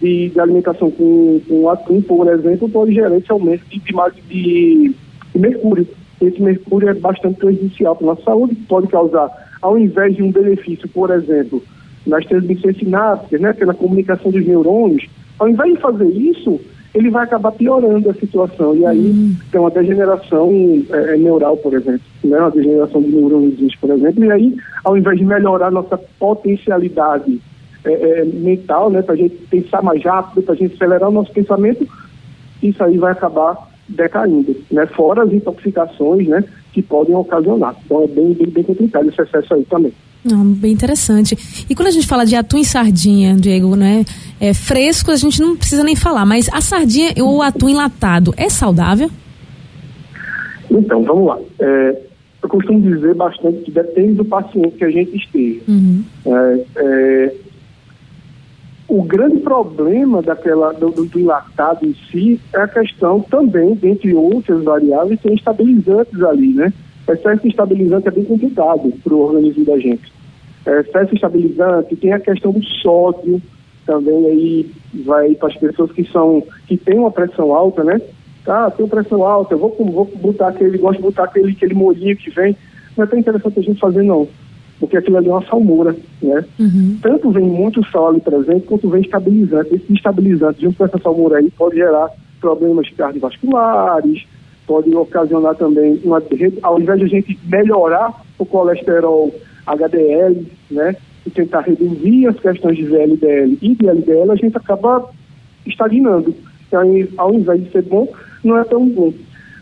de, 0.00 0.30
de 0.30 0.40
alimentação 0.40 0.90
com, 0.90 1.40
com 1.48 1.68
atum, 1.68 2.00
por 2.00 2.28
exemplo, 2.28 2.68
pode 2.68 2.94
gerar 2.94 3.16
esse 3.16 3.30
aumento 3.30 3.64
de, 3.68 3.80
de, 3.80 4.94
de 5.32 5.38
mercúrio. 5.38 5.86
Esse 6.20 6.40
mercúrio 6.42 6.88
é 6.88 6.94
bastante 6.94 7.38
prejudicial 7.38 7.94
para 7.94 8.06
a 8.06 8.10
nossa 8.10 8.22
saúde, 8.22 8.54
pode 8.68 8.88
causar, 8.88 9.30
ao 9.62 9.78
invés 9.78 10.16
de 10.16 10.22
um 10.22 10.32
benefício, 10.32 10.88
por 10.88 11.10
exemplo, 11.10 11.62
nas 12.06 12.24
transmissões 12.26 12.76
sinápticas, 12.76 13.40
né, 13.40 13.52
pela 13.52 13.74
comunicação 13.74 14.30
dos 14.30 14.44
neurônios, 14.44 15.06
ao 15.38 15.48
invés 15.48 15.74
de 15.74 15.80
fazer 15.80 16.08
isso, 16.08 16.60
ele 16.94 17.10
vai 17.10 17.24
acabar 17.24 17.52
piorando 17.52 18.10
a 18.10 18.14
situação. 18.14 18.74
E 18.74 18.84
aí 18.84 18.98
hum. 18.98 19.36
tem 19.52 19.60
uma 19.60 19.70
degeneração 19.70 20.50
é, 20.90 21.14
é 21.14 21.16
neural, 21.16 21.56
por 21.56 21.74
exemplo, 21.74 22.00
né, 22.24 22.38
uma 22.38 22.50
degeneração 22.50 23.02
de 23.02 23.08
neurônios, 23.08 23.76
por 23.76 23.90
exemplo, 23.90 24.24
e 24.24 24.32
aí, 24.32 24.56
ao 24.84 24.96
invés 24.96 25.18
de 25.18 25.24
melhorar 25.24 25.70
nossa 25.70 25.98
potencialidade 26.18 27.40
é, 27.88 28.20
é, 28.20 28.24
mental, 28.24 28.90
né, 28.90 29.02
para 29.02 29.14
a 29.14 29.16
gente 29.16 29.34
pensar 29.50 29.82
mais 29.82 30.02
rápido, 30.02 30.42
para 30.42 30.54
a 30.54 30.56
gente 30.56 30.74
acelerar 30.74 31.08
o 31.08 31.12
nosso 31.12 31.32
pensamento, 31.32 31.88
isso 32.62 32.82
aí 32.82 32.98
vai 32.98 33.12
acabar 33.12 33.68
decaindo, 33.88 34.54
né, 34.70 34.86
fora 34.86 35.24
as 35.24 35.32
intoxicações, 35.32 36.28
né, 36.28 36.44
que 36.72 36.82
podem 36.82 37.14
ocasionar. 37.14 37.74
Então 37.84 38.02
é 38.02 38.06
bem, 38.06 38.32
bem, 38.34 38.48
bem 38.48 38.64
complicado 38.64 39.08
esse 39.08 39.20
excesso 39.20 39.54
aí 39.54 39.64
também. 39.64 39.92
Não, 40.24 40.44
bem 40.44 40.72
interessante. 40.72 41.36
E 41.70 41.74
quando 41.74 41.88
a 41.88 41.92
gente 41.92 42.06
fala 42.06 42.26
de 42.26 42.34
atum 42.34 42.58
e 42.58 42.64
sardinha, 42.64 43.36
Diego, 43.36 43.76
né? 43.76 44.04
É, 44.40 44.52
fresco 44.52 45.10
a 45.10 45.16
gente 45.16 45.40
não 45.40 45.56
precisa 45.56 45.84
nem 45.84 45.94
falar, 45.94 46.26
mas 46.26 46.48
a 46.52 46.60
sardinha 46.60 47.12
ou 47.22 47.36
o 47.36 47.42
atum 47.42 47.68
enlatado 47.68 48.34
é 48.36 48.48
saudável? 48.48 49.08
Então, 50.70 51.02
vamos 51.02 51.26
lá. 51.26 51.38
É, 51.60 52.02
eu 52.42 52.48
costumo 52.48 52.80
dizer 52.80 53.14
bastante 53.14 53.62
que 53.62 53.70
depende 53.70 54.14
do 54.14 54.24
paciente 54.24 54.76
que 54.76 54.84
a 54.84 54.90
gente 54.90 55.16
esteja. 55.16 55.60
Uhum. 55.68 56.04
É, 56.26 56.64
grande 59.08 59.38
problema 59.40 60.20
daquela, 60.20 60.72
do, 60.72 60.90
do, 60.90 61.18
enlatado 61.18 61.86
em 61.86 61.94
si 62.10 62.38
é 62.52 62.60
a 62.60 62.68
questão 62.68 63.20
também, 63.20 63.74
dentre 63.74 64.14
outras 64.14 64.62
variáveis, 64.62 65.20
tem 65.20 65.34
estabilizantes 65.34 66.22
ali, 66.22 66.52
né? 66.52 66.72
Excesso 67.08 67.48
estabilizante 67.48 68.06
é 68.06 68.10
bem 68.10 68.24
complicado 68.24 68.92
para 69.02 69.14
o 69.14 69.20
organismo 69.20 69.64
da 69.64 69.78
gente. 69.78 70.12
É, 70.66 70.80
excesso 70.80 71.14
estabilizante, 71.14 71.96
tem 71.96 72.12
a 72.12 72.20
questão 72.20 72.52
do 72.52 72.62
sódio, 72.62 73.40
também 73.86 74.26
aí 74.26 74.70
vai 75.06 75.34
para 75.34 75.48
as 75.48 75.56
pessoas 75.56 75.90
que 75.92 76.04
são, 76.04 76.44
que 76.66 76.76
têm 76.76 76.98
uma 76.98 77.10
pressão 77.10 77.54
alta, 77.54 77.82
né? 77.82 77.98
Ah, 78.46 78.70
tenho 78.70 78.88
pressão 78.88 79.22
alta, 79.24 79.56
vou, 79.56 79.74
vou 79.78 80.04
botar 80.04 80.48
aquele, 80.48 80.76
gosto 80.76 80.98
de 80.98 81.02
botar 81.02 81.24
aquele, 81.24 81.52
aquele 81.52 81.74
molhinho 81.74 82.16
que 82.16 82.30
vem. 82.30 82.54
Não 82.96 83.04
é 83.04 83.06
tão 83.06 83.18
interessante 83.18 83.58
a 83.58 83.62
gente 83.62 83.80
fazer, 83.80 84.02
não 84.02 84.28
porque 84.80 84.96
aquilo 84.96 85.16
ali 85.16 85.28
é 85.28 85.32
uma 85.32 85.44
salmoura, 85.44 85.96
né? 86.22 86.44
Uhum. 86.58 86.98
Tanto 87.02 87.30
vem 87.30 87.44
muito 87.44 87.84
sal 87.90 88.08
ali 88.08 88.20
presente, 88.20 88.66
quanto 88.66 88.88
vem 88.88 89.02
estabilizante. 89.02 89.74
Esse 89.74 89.92
estabilizante, 89.92 90.62
junto 90.62 90.76
com 90.76 90.84
essa 90.84 90.98
salmoura 90.98 91.38
aí, 91.38 91.50
pode 91.50 91.76
gerar 91.76 92.08
problemas 92.40 92.88
cardiovasculares, 92.90 94.24
pode 94.66 94.94
ocasionar 94.94 95.56
também, 95.56 96.00
uma, 96.04 96.22
ao 96.62 96.80
invés 96.80 96.98
de 97.00 97.04
a 97.06 97.08
gente 97.08 97.38
melhorar 97.46 98.22
o 98.38 98.46
colesterol 98.46 99.34
HDL, 99.66 100.46
né? 100.70 100.94
E 101.26 101.30
tentar 101.30 101.62
reduzir 101.62 102.26
as 102.28 102.38
questões 102.38 102.76
de 102.76 102.84
VLDL 102.84 103.58
e 103.60 103.74
de 103.74 103.88
LDL, 103.88 104.30
a 104.30 104.36
gente 104.36 104.56
acaba 104.56 105.10
estagnando. 105.66 106.34
Então, 106.66 106.82
ao 107.16 107.34
invés 107.34 107.64
de 107.64 107.70
ser 107.72 107.82
bom, 107.82 108.08
não 108.44 108.58
é 108.58 108.64
tão 108.64 108.88
bom. 108.88 109.12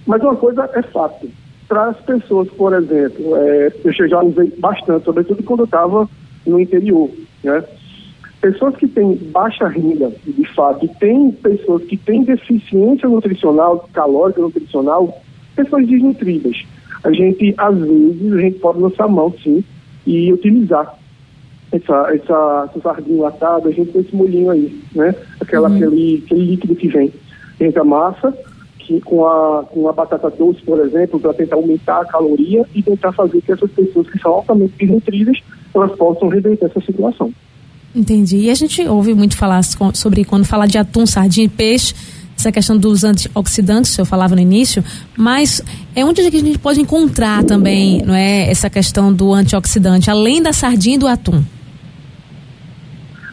Mas 0.06 0.22
uma 0.22 0.36
coisa 0.36 0.68
é 0.74 0.82
fato, 0.82 1.28
para 1.68 1.88
as 1.88 1.96
pessoas, 2.00 2.48
por 2.50 2.72
exemplo, 2.72 3.36
é, 3.36 3.72
eu 3.84 4.08
já 4.08 4.22
usei 4.22 4.52
bastante, 4.58 5.04
sobretudo 5.04 5.42
quando 5.42 5.60
eu 5.60 5.64
estava 5.64 6.08
no 6.46 6.60
interior, 6.60 7.10
né? 7.42 7.64
Pessoas 8.40 8.76
que 8.76 8.86
têm 8.86 9.16
baixa 9.32 9.66
renda, 9.66 10.12
de 10.24 10.54
fato, 10.54 10.84
e 10.84 10.88
tem 10.88 11.32
pessoas 11.32 11.82
que 11.84 11.96
têm 11.96 12.22
deficiência 12.22 13.08
nutricional, 13.08 13.88
calórica 13.92 14.40
nutricional, 14.40 15.20
pessoas 15.56 15.86
desnutridas. 15.86 16.64
A 17.02 17.10
gente, 17.10 17.54
às 17.56 17.76
vezes, 17.76 18.32
a 18.32 18.40
gente 18.40 18.58
pode 18.58 18.78
lançar 18.78 19.08
mão, 19.08 19.34
sim, 19.42 19.64
e 20.06 20.32
utilizar 20.32 20.96
essa, 21.72 22.14
essa, 22.14 22.70
essa 22.70 22.80
sardinha 22.80 23.22
latada, 23.22 23.68
a 23.68 23.72
gente 23.72 23.90
tem 23.90 24.02
esse 24.02 24.14
molhinho 24.14 24.50
aí, 24.50 24.80
né? 24.94 25.14
Aquela, 25.40 25.68
uhum. 25.68 25.76
aquele, 25.76 26.22
aquele 26.24 26.44
líquido 26.44 26.76
que 26.76 26.88
vem. 26.88 27.12
Entra 27.58 27.82
massa, 27.82 28.36
com, 29.04 29.26
a, 29.26 29.64
com 29.64 29.88
a 29.88 29.92
batata 29.92 30.30
doce, 30.30 30.60
por 30.62 30.80
exemplo, 30.80 31.18
para 31.20 31.34
tentar 31.34 31.56
aumentar 31.56 32.00
a 32.00 32.04
caloria 32.04 32.64
e 32.74 32.82
tentar 32.82 33.12
fazer 33.12 33.40
que 33.42 33.52
essas 33.52 33.70
pessoas 33.70 34.08
que 34.08 34.18
são 34.18 34.32
altamente 34.32 34.74
desnutridas, 34.78 35.38
elas 35.74 35.92
possam 35.96 36.28
reverter 36.28 36.66
essa 36.66 36.80
situação. 36.80 37.32
Entendi. 37.94 38.38
E 38.38 38.50
a 38.50 38.54
gente 38.54 38.86
ouve 38.86 39.14
muito 39.14 39.36
falar 39.36 39.62
sobre 39.62 40.24
quando 40.24 40.44
fala 40.44 40.66
de 40.66 40.76
atum, 40.76 41.06
sardinha 41.06 41.46
e 41.46 41.48
peixe, 41.48 41.94
essa 42.38 42.52
questão 42.52 42.76
dos 42.76 43.02
antioxidantes, 43.02 43.92
senhor 43.92 44.04
falava 44.04 44.34
no 44.34 44.40
início, 44.42 44.84
mas 45.16 45.62
é 45.94 46.04
onde 46.04 46.20
a 46.20 46.30
gente 46.30 46.58
pode 46.58 46.80
encontrar 46.80 47.42
também, 47.44 48.02
não 48.04 48.14
é, 48.14 48.50
essa 48.50 48.68
questão 48.68 49.10
do 49.12 49.32
antioxidante, 49.32 50.10
além 50.10 50.42
da 50.42 50.52
sardinha 50.52 50.96
e 50.96 50.98
do 50.98 51.06
atum? 51.06 51.42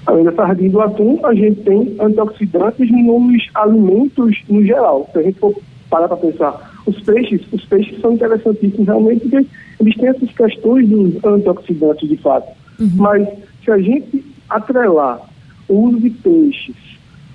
Além 0.05 0.25
da 0.25 0.33
sardinha 0.33 0.67
e 0.67 0.71
do 0.71 0.81
atum, 0.81 1.19
a 1.25 1.33
gente 1.33 1.61
tem 1.61 1.95
antioxidantes 1.99 2.91
nos 2.91 3.49
alimentos 3.55 4.43
no 4.49 4.63
geral. 4.63 5.09
Se 5.11 5.19
a 5.19 5.21
gente 5.21 5.39
for 5.39 5.55
parar 5.89 6.07
para 6.07 6.17
pensar, 6.17 6.73
os 6.85 6.99
peixes, 7.01 7.41
os 7.51 7.63
peixes 7.65 7.99
são 8.01 8.13
interessantíssimos 8.13 8.85
realmente 8.85 9.21
porque 9.21 9.45
eles 9.79 9.95
têm 9.95 10.09
essas 10.09 10.31
questões 10.31 10.87
dos 10.89 11.23
antioxidantes 11.23 12.09
de 12.09 12.17
fato. 12.17 12.51
Uhum. 12.79 12.89
Mas 12.95 13.27
se 13.63 13.71
a 13.71 13.77
gente 13.77 14.23
atrelar 14.49 15.21
o 15.69 15.87
uso 15.87 15.99
de 15.99 16.09
peixes 16.09 16.75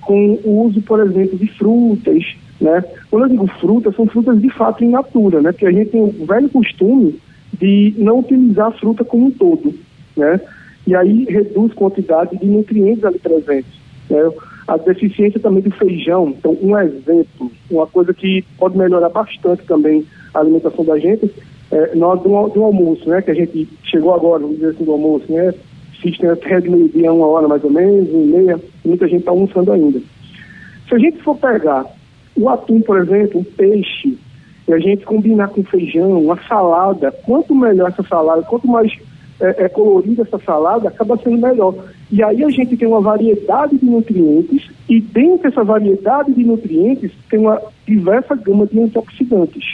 com 0.02 0.38
o 0.44 0.66
uso, 0.66 0.80
por 0.82 1.00
exemplo, 1.00 1.38
de 1.38 1.46
frutas, 1.52 2.25
né? 2.60 2.84
Quando 3.10 3.25
eu 3.25 3.28
digo 3.28 3.46
frutas, 3.60 3.94
são 3.94 4.06
frutas 4.06 4.40
de 4.40 4.50
fato 4.50 4.84
in 4.84 4.90
natura, 4.90 5.40
né? 5.40 5.52
Porque 5.52 5.66
a 5.66 5.72
gente 5.72 5.90
tem 5.90 6.02
o 6.02 6.26
velho 6.26 6.48
costume 6.48 7.18
de 7.58 7.94
não 7.96 8.20
utilizar 8.20 8.68
a 8.68 8.72
fruta 8.72 9.04
como 9.04 9.26
um 9.26 9.30
todo, 9.30 9.75
né? 10.16 10.40
E 10.88 10.97
aí 10.97 11.26
reduz 11.28 11.75
quantidade 11.75 12.35
de 12.38 12.47
nutrientes 12.47 13.04
ali 13.04 13.18
presentes. 13.18 13.71
Né? 14.09 14.21
A 14.66 14.78
deficiência 14.78 15.38
também 15.38 15.62
do 15.62 15.71
feijão, 15.71 16.28
então 16.28 16.57
um 16.62 16.78
exemplo, 16.78 17.52
uma 17.71 17.87
coisa 17.87 18.14
que 18.14 18.42
pode 18.59 18.78
melhorar 18.78 19.11
bastante 19.11 19.66
também 19.66 20.07
a 20.33 20.38
alimentação 20.38 20.87
da 20.87 20.99
gente, 20.99 21.30
é, 21.71 21.95
nós 21.95 22.23
do, 22.23 22.49
do 22.49 22.62
almoço, 22.62 23.07
né, 23.07 23.21
que 23.21 23.30
a 23.30 23.35
gente 23.35 23.68
chegou 23.85 24.14
agora, 24.14 24.40
vamos 24.40 24.57
dizer 24.57 24.71
assim, 24.71 24.85
do 24.85 24.92
almoço, 24.92 25.30
né, 25.30 25.52
assistem 25.99 26.30
até 26.30 26.59
de 26.59 26.71
meio-dia, 26.71 27.12
uma 27.12 27.26
hora 27.26 27.47
mais 27.47 27.62
ou 27.62 27.71
menos, 27.71 28.09
e 28.09 28.16
meia, 28.16 28.59
muita 28.83 29.07
gente 29.07 29.21
está 29.21 29.30
almoçando 29.30 29.71
ainda. 29.71 30.00
Se 30.88 30.95
a 30.95 30.99
gente 30.99 31.23
for 31.23 31.37
pegar 31.37 31.85
o 32.35 32.49
atum, 32.49 32.80
por 32.80 32.99
exemplo, 32.99 33.42
o 33.42 33.45
peixe, 33.45 34.16
e 34.66 34.73
a 34.73 34.78
gente 34.78 35.04
combinar 35.04 35.49
com 35.49 35.62
feijão, 35.64 36.23
uma 36.23 36.38
salada, 36.49 37.12
quanto 37.26 37.54
melhor 37.54 37.90
essa 37.90 38.02
salada, 38.02 38.42
quanto 38.42 38.66
mais 38.66 38.90
é, 39.40 39.64
é, 39.64 39.68
colorida 39.68 40.23
essa 40.23 40.38
salada, 40.38 40.88
acaba 40.88 41.16
sendo 41.18 41.38
melhor. 41.38 41.75
E 42.11 42.23
aí 42.23 42.42
a 42.42 42.50
gente 42.50 42.76
tem 42.76 42.88
uma 42.88 43.00
variedade 43.00 43.78
de 43.78 43.87
nutrientes 43.87 44.68
e 44.88 45.00
dentro 45.00 45.49
dessa 45.49 45.62
variedade 45.62 46.33
de 46.33 46.45
nutrientes 46.45 47.12
tem 47.30 47.40
uma 47.40 47.61
diversa 47.87 48.35
gama 48.35 48.66
de 48.66 48.80
antioxidantes, 48.80 49.64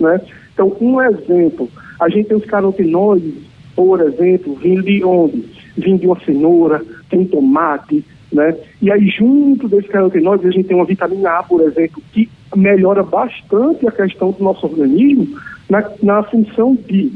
né? 0.00 0.20
Então, 0.52 0.76
um 0.80 1.00
exemplo, 1.00 1.68
a 2.00 2.08
gente 2.08 2.28
tem 2.28 2.36
os 2.36 2.44
carotenoides, 2.44 3.34
por 3.74 4.00
exemplo, 4.00 4.54
vindo 4.56 4.82
de 4.82 5.02
onde? 5.04 5.44
Vindo 5.76 6.00
de 6.00 6.06
uma 6.06 6.20
cenoura, 6.20 6.82
tem 7.08 7.24
tomate, 7.24 8.04
né? 8.32 8.56
E 8.80 8.90
aí, 8.90 9.06
junto 9.08 9.68
desses 9.68 9.90
carotenoides, 9.90 10.46
a 10.46 10.50
gente 10.50 10.66
tem 10.66 10.76
uma 10.76 10.84
vitamina 10.84 11.38
A, 11.38 11.42
por 11.42 11.60
exemplo, 11.62 12.02
que 12.12 12.28
melhora 12.54 13.02
bastante 13.02 13.86
a 13.86 13.92
questão 13.92 14.30
do 14.30 14.42
nosso 14.42 14.66
organismo 14.66 15.38
na, 15.70 15.90
na 16.02 16.22
função 16.24 16.74
de 16.74 17.12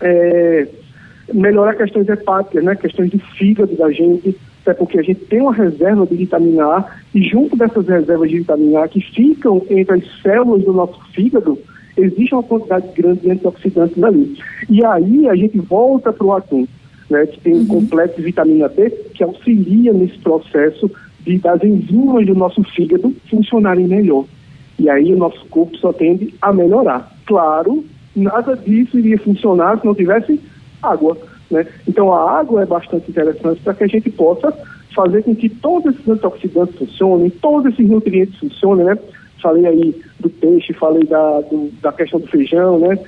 é, 0.00 0.68
melhorar 1.32 1.74
questões 1.74 2.08
hepáticas, 2.08 2.64
né? 2.64 2.74
questões 2.76 3.10
do 3.10 3.18
fígado 3.18 3.74
da 3.76 3.90
gente, 3.90 4.36
até 4.62 4.74
porque 4.74 4.98
a 4.98 5.02
gente 5.02 5.20
tem 5.26 5.40
uma 5.40 5.54
reserva 5.54 6.06
de 6.06 6.16
vitamina 6.16 6.64
A 6.64 6.84
e 7.14 7.22
junto 7.22 7.56
dessas 7.56 7.86
reservas 7.86 8.30
de 8.30 8.38
vitamina 8.38 8.84
A 8.84 8.88
que 8.88 9.00
ficam 9.00 9.62
entre 9.70 9.96
as 9.96 10.22
células 10.22 10.64
do 10.64 10.72
nosso 10.72 10.98
fígado, 11.12 11.58
existe 11.96 12.34
uma 12.34 12.42
quantidade 12.42 12.88
grande 12.94 13.20
de 13.20 13.30
antioxidantes 13.30 14.02
ali. 14.02 14.36
E 14.68 14.84
aí 14.84 15.28
a 15.28 15.34
gente 15.34 15.58
volta 15.58 16.12
para 16.12 16.26
o 16.26 16.32
atum, 16.32 16.66
né, 17.08 17.26
que 17.26 17.40
tem 17.40 17.54
um 17.54 17.58
uhum. 17.58 17.66
complexo 17.66 18.16
de 18.16 18.22
vitamina 18.22 18.68
B 18.68 18.90
que 19.14 19.22
auxilia 19.22 19.92
nesse 19.92 20.18
processo 20.18 20.90
de, 21.20 21.38
das 21.38 21.62
enzimas 21.62 22.26
do 22.26 22.34
nosso 22.34 22.62
fígado 22.62 23.14
funcionarem 23.30 23.86
melhor. 23.86 24.24
E 24.78 24.90
aí 24.90 25.12
o 25.12 25.16
nosso 25.16 25.44
corpo 25.46 25.76
só 25.78 25.92
tende 25.92 26.34
a 26.42 26.52
melhorar. 26.52 27.10
Claro, 27.24 27.84
nada 28.14 28.56
disso 28.56 28.98
iria 28.98 29.18
funcionar 29.18 29.78
se 29.78 29.86
não 29.86 29.94
tivesse 29.94 30.40
água. 30.90 31.16
Né? 31.50 31.66
Então 31.86 32.12
a 32.12 32.38
água 32.38 32.62
é 32.62 32.66
bastante 32.66 33.10
interessante 33.10 33.60
para 33.60 33.74
que 33.74 33.84
a 33.84 33.88
gente 33.88 34.10
possa 34.10 34.52
fazer 34.94 35.22
com 35.22 35.34
que 35.34 35.48
todos 35.48 35.94
esses 35.94 36.08
antioxidantes 36.08 36.76
funcionem, 36.76 37.30
todos 37.30 37.72
esses 37.72 37.88
nutrientes 37.88 38.38
funcionem, 38.38 38.86
né? 38.86 38.98
Falei 39.42 39.66
aí 39.66 40.02
do 40.18 40.30
peixe, 40.30 40.72
falei 40.72 41.04
da, 41.04 41.40
do, 41.42 41.70
da 41.82 41.92
questão 41.92 42.18
do 42.18 42.26
feijão, 42.26 42.78
né? 42.78 42.98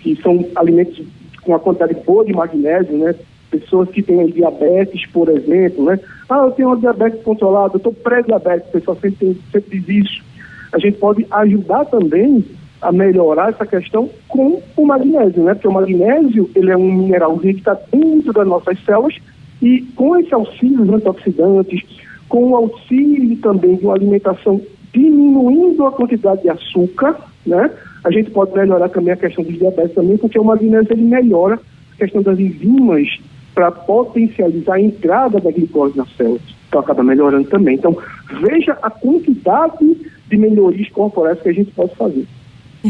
Que 0.00 0.20
são 0.20 0.44
alimentos 0.56 1.00
com 1.42 1.52
uma 1.52 1.60
quantidade 1.60 1.94
boa 2.04 2.24
de 2.24 2.32
magnésio, 2.32 2.98
né? 2.98 3.14
Pessoas 3.48 3.88
que 3.90 4.02
têm 4.02 4.26
diabetes, 4.26 5.06
por 5.06 5.28
exemplo, 5.28 5.84
né? 5.84 6.00
Ah, 6.28 6.44
eu 6.46 6.50
tenho 6.50 6.68
uma 6.68 6.76
diabetes 6.76 7.22
controlada, 7.22 7.74
eu 7.74 7.78
estou 7.78 7.92
pré-diabético, 7.92 8.68
o 8.68 8.72
pessoal 8.72 8.96
sempre, 9.00 9.26
tem, 9.26 9.38
sempre 9.52 9.78
diz 9.78 10.04
isso. 10.04 10.24
A 10.72 10.78
gente 10.80 10.98
pode 10.98 11.24
ajudar 11.30 11.84
também 11.84 12.44
a 12.80 12.92
melhorar 12.92 13.50
essa 13.50 13.66
questão 13.66 14.08
com 14.28 14.62
o 14.76 14.86
magnésio, 14.86 15.42
né? 15.42 15.54
Porque 15.54 15.68
o 15.68 15.72
magnésio, 15.72 16.50
ele 16.54 16.70
é 16.70 16.76
um 16.76 16.92
mineral 16.92 17.38
que 17.38 17.48
está 17.48 17.76
dentro 17.92 18.32
das 18.32 18.46
nossas 18.46 18.78
células 18.84 19.16
e 19.62 19.80
com 19.94 20.16
esse 20.16 20.34
auxílio 20.34 20.84
dos 20.84 20.94
antioxidantes, 20.94 21.82
com 22.28 22.50
o 22.50 22.56
auxílio 22.56 23.36
também 23.38 23.76
de 23.76 23.84
uma 23.84 23.94
alimentação 23.94 24.60
diminuindo 24.92 25.86
a 25.86 25.92
quantidade 25.92 26.42
de 26.42 26.50
açúcar, 26.50 27.16
né? 27.46 27.70
A 28.04 28.10
gente 28.10 28.30
pode 28.30 28.54
melhorar 28.54 28.88
também 28.88 29.12
a 29.12 29.16
questão 29.16 29.44
dos 29.44 29.58
diabetes 29.58 29.94
também, 29.94 30.16
porque 30.16 30.38
o 30.38 30.44
magnésio 30.44 30.92
ele 30.92 31.02
melhora 31.02 31.58
a 31.94 31.96
questão 31.96 32.22
das 32.22 32.38
enzimas 32.38 33.08
para 33.54 33.70
potencializar 33.70 34.74
a 34.74 34.80
entrada 34.80 35.40
da 35.40 35.50
glicose 35.50 35.96
nas 35.96 36.14
células. 36.16 36.42
Então 36.68 36.80
acaba 36.80 37.02
melhorando 37.02 37.48
também. 37.48 37.76
Então 37.76 37.96
veja 38.42 38.76
a 38.82 38.90
quantidade 38.90 39.96
de 40.28 40.36
melhorias 40.36 40.88
corporais 40.90 41.40
que 41.40 41.48
a 41.48 41.52
gente 41.52 41.70
pode 41.72 41.94
fazer. 41.96 42.26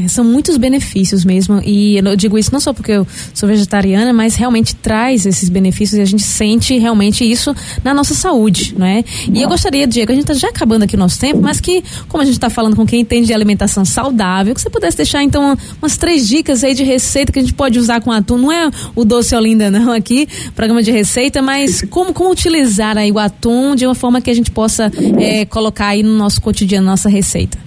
É, 0.05 0.09
são 0.09 0.25
muitos 0.25 0.57
benefícios 0.57 1.25
mesmo. 1.25 1.61
E 1.65 1.97
eu 1.97 2.17
digo 2.17 2.37
isso 2.37 2.53
não 2.53 2.61
só 2.61 2.73
porque 2.73 2.93
eu 2.93 3.07
sou 3.33 3.49
vegetariana, 3.49 4.13
mas 4.13 4.35
realmente 4.35 4.75
traz 4.75 5.25
esses 5.25 5.49
benefícios 5.49 5.99
e 5.99 6.03
a 6.03 6.05
gente 6.05 6.23
sente 6.23 6.77
realmente 6.79 7.25
isso 7.25 7.55
na 7.83 7.95
nossa 7.95 8.15
saúde, 8.15 8.75
não 8.77 8.87
é? 8.87 9.05
E 9.33 9.41
eu 9.41 9.49
gostaria, 9.49 9.87
Diego, 9.87 10.13
a 10.13 10.15
gente 10.15 10.25
está 10.25 10.35
já 10.35 10.49
acabando 10.49 10.83
aqui 10.83 10.97
o 10.97 10.99
nosso 10.99 11.19
tempo, 11.19 11.41
mas 11.41 11.61
que, 11.61 11.83
como 12.09 12.23
a 12.23 12.25
gente 12.25 12.35
está 12.35 12.51
falando 12.51 12.77
com 12.77 12.85
quem 12.85 13.01
entende 13.01 13.29
de 13.29 13.35
alimentação 13.35 13.85
saudável, 13.85 14.55
que 14.55 14.61
você 14.61 14.69
pudesse 14.69 14.97
deixar 14.97 15.23
então 15.23 15.57
umas 15.81 15.97
três 15.97 16.29
dicas 16.29 16.63
aí 16.63 16.75
de 16.75 16.85
receita 16.85 17.33
que 17.33 17.39
a 17.39 17.43
gente 17.43 17.55
pode 17.55 17.79
usar 17.79 18.01
com 18.01 18.11
atum. 18.13 18.37
Não 18.37 18.53
é 18.53 18.71
o 18.95 19.05
doce 19.05 19.35
Olinda, 19.35 19.71
não, 19.71 19.93
aqui, 19.93 20.29
programa 20.55 20.83
de 20.83 20.91
receita, 20.91 21.41
mas 21.41 21.83
como, 21.89 22.13
como 22.13 22.31
utilizar 22.31 22.99
aí 22.99 23.11
o 23.11 23.19
atum 23.19 23.75
de 23.75 23.87
uma 23.87 23.95
forma 23.95 24.21
que 24.21 24.31
a 24.31 24.35
gente 24.35 24.51
possa 24.51 24.91
é, 25.19 25.45
colocar 25.45 25.89
aí 25.89 26.03
no 26.03 26.17
nosso 26.17 26.41
cotidiano, 26.41 26.87
nossa 26.87 27.09
receita. 27.09 27.66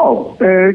Bom, 0.00 0.34
é, 0.40 0.74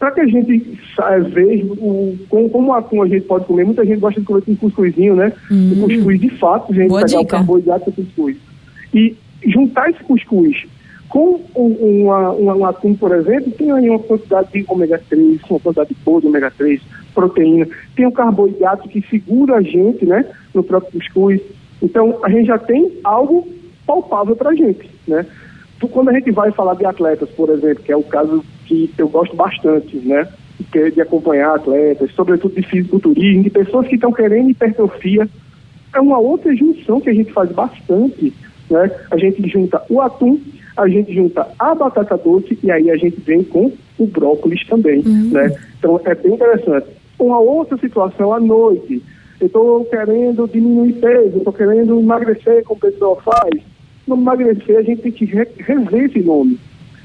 para 0.00 0.10
que 0.10 0.20
a 0.20 0.26
gente 0.26 0.78
é, 1.00 1.20
veja 1.20 1.64
o, 1.64 2.18
como, 2.28 2.50
como 2.50 2.72
atum 2.72 3.02
a 3.02 3.06
gente 3.06 3.24
pode 3.26 3.44
comer, 3.44 3.64
muita 3.64 3.84
gente 3.84 4.00
gosta 4.00 4.20
de 4.20 4.26
comer 4.26 4.42
com 4.42 4.56
cuscuzinho, 4.56 5.14
né? 5.14 5.32
Hum. 5.48 5.74
O 5.74 5.82
cuscuz 5.82 6.20
de 6.20 6.30
fato, 6.30 6.72
a 6.72 6.74
gente 6.74 6.88
Boa 6.88 7.04
pegar 7.04 7.20
dica. 7.20 7.22
o 7.22 7.26
carboidrato 7.26 7.90
do 7.90 7.92
cuscuz. 7.92 8.36
E 8.92 9.16
juntar 9.46 9.90
esse 9.90 10.02
cuscuz 10.02 10.66
com 11.08 11.40
um, 11.54 12.02
uma, 12.02 12.32
uma, 12.32 12.56
um 12.56 12.66
atum, 12.66 12.94
por 12.94 13.14
exemplo, 13.14 13.52
tem 13.52 13.70
aí 13.70 13.88
uma 13.88 14.00
quantidade 14.00 14.48
de 14.52 14.64
ômega 14.68 15.00
3, 15.08 15.40
uma 15.48 15.60
quantidade 15.60 15.96
boa 16.04 16.20
de 16.20 16.26
ômega 16.26 16.52
3, 16.58 16.82
proteína, 17.14 17.68
tem 17.94 18.06
o 18.06 18.08
um 18.08 18.12
carboidrato 18.12 18.88
que 18.88 19.00
segura 19.08 19.56
a 19.56 19.62
gente, 19.62 20.04
né, 20.04 20.24
no 20.52 20.64
próprio 20.64 20.98
cuscuz. 20.98 21.40
Então, 21.80 22.18
a 22.24 22.28
gente 22.28 22.46
já 22.46 22.58
tem 22.58 22.92
algo 23.04 23.46
palpável 23.86 24.34
para 24.34 24.50
a 24.50 24.54
gente, 24.54 24.90
né? 25.06 25.24
Quando 25.86 26.08
a 26.08 26.12
gente 26.12 26.30
vai 26.32 26.50
falar 26.50 26.74
de 26.74 26.84
atletas, 26.84 27.28
por 27.30 27.50
exemplo, 27.50 27.84
que 27.84 27.92
é 27.92 27.96
o 27.96 28.02
caso 28.02 28.44
que 28.66 28.90
eu 28.98 29.08
gosto 29.08 29.36
bastante, 29.36 29.96
né? 29.98 30.26
De 30.92 31.00
acompanhar 31.00 31.54
atletas, 31.54 32.10
sobretudo 32.12 32.54
de 32.54 32.62
fisiculturismo, 32.66 33.44
de 33.44 33.50
pessoas 33.50 33.86
que 33.86 33.94
estão 33.94 34.12
querendo 34.12 34.50
hipertrofia, 34.50 35.28
é 35.94 36.00
uma 36.00 36.18
outra 36.18 36.54
junção 36.56 37.00
que 37.00 37.10
a 37.10 37.14
gente 37.14 37.32
faz 37.32 37.50
bastante, 37.52 38.32
né? 38.68 38.90
A 39.10 39.16
gente 39.16 39.46
junta 39.48 39.80
o 39.88 40.00
atum, 40.00 40.40
a 40.76 40.88
gente 40.88 41.14
junta 41.14 41.46
a 41.58 41.74
batata 41.74 42.16
doce 42.16 42.58
e 42.62 42.70
aí 42.70 42.90
a 42.90 42.96
gente 42.96 43.20
vem 43.20 43.44
com 43.44 43.72
o 43.98 44.06
brócolis 44.06 44.66
também, 44.66 45.00
uhum. 45.06 45.30
né? 45.32 45.56
Então 45.78 46.00
é 46.04 46.14
bem 46.14 46.34
interessante. 46.34 46.86
Uma 47.18 47.38
outra 47.38 47.76
situação 47.78 48.32
à 48.32 48.40
noite, 48.40 49.02
eu 49.40 49.46
estou 49.46 49.84
querendo 49.84 50.48
diminuir 50.48 50.94
peso, 50.94 51.38
estou 51.38 51.52
querendo 51.52 51.98
emagrecer, 51.98 52.64
como 52.64 52.78
o 52.78 52.80
pessoal 52.80 53.20
faz, 53.24 53.62
no 54.08 54.16
emagrecer, 54.16 54.78
a 54.78 54.82
gente 54.82 55.02
tem 55.02 55.12
que 55.12 55.24
rever 55.24 56.04
esse 56.04 56.20
nome. 56.20 56.58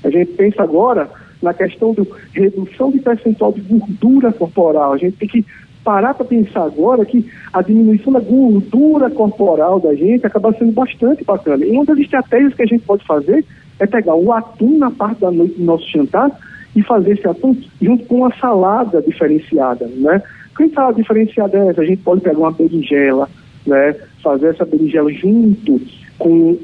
A 0.03 0.09
gente 0.09 0.31
pensa 0.33 0.63
agora 0.63 1.09
na 1.41 1.53
questão 1.53 1.93
de 1.93 2.07
redução 2.33 2.91
de 2.91 2.99
percentual 2.99 3.51
de 3.51 3.61
gordura 3.61 4.31
corporal. 4.31 4.93
A 4.93 4.97
gente 4.97 5.17
tem 5.17 5.27
que 5.27 5.45
parar 5.83 6.13
para 6.13 6.25
pensar 6.25 6.63
agora 6.63 7.05
que 7.05 7.29
a 7.51 7.61
diminuição 7.61 8.13
da 8.13 8.19
gordura 8.19 9.09
corporal 9.09 9.79
da 9.79 9.93
gente 9.93 10.25
acaba 10.25 10.53
sendo 10.53 10.71
bastante 10.71 11.23
bacana. 11.23 11.65
E 11.65 11.71
uma 11.71 11.85
das 11.85 11.99
estratégias 11.99 12.53
que 12.53 12.63
a 12.63 12.65
gente 12.65 12.85
pode 12.85 13.05
fazer 13.05 13.45
é 13.79 13.85
pegar 13.85 14.15
o 14.15 14.31
atum 14.31 14.77
na 14.77 14.89
parte 14.89 15.19
da 15.21 15.31
noite 15.31 15.55
do 15.55 15.65
nosso 15.65 15.89
jantar 15.89 16.31
e 16.75 16.81
fazer 16.81 17.13
esse 17.13 17.27
atum 17.27 17.55
junto 17.81 18.05
com 18.05 18.17
uma 18.17 18.33
salada 18.37 19.01
diferenciada, 19.01 19.85
né? 19.87 20.21
Que 20.55 20.69
salada 20.69 20.95
diferenciada 20.95 21.57
é 21.57 21.67
essa? 21.69 21.81
A 21.81 21.85
gente 21.85 22.01
pode 22.01 22.21
pegar 22.21 22.39
uma 22.39 22.51
berinjela, 22.51 23.29
né? 23.65 23.95
Fazer 24.23 24.47
essa 24.47 24.65
berinjela 24.65 25.11
junto 25.11 25.81
com, 26.23 26.57